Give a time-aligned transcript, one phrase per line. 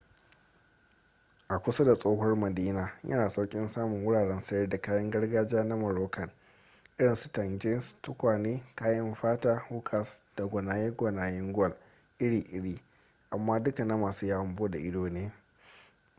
[1.47, 5.75] a kusa da tsohuwar madina yana da sauƙin samun wuraren sayar da kayan gargajiya na
[5.77, 6.31] moroccan
[6.99, 10.45] irin su tagines tukwane kayan fata hookahs da
[10.97, 11.75] gwanayen gwal
[12.19, 12.81] iri-iri
[13.29, 15.31] amma duka na masu yawon bude ido ne